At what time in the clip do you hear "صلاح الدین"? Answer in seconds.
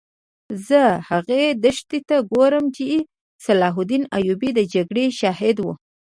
3.45-4.03